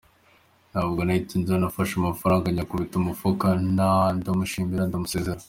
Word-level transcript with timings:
Ntabwo 0.71 0.99
nabitinzeho 1.03 1.57
nafashe 1.59 1.93
amafranga 1.97 2.45
nyakubita 2.55 2.95
umufuka 2.97 3.45
ndamushimira 4.17 4.83
ndamusezera. 4.87 5.39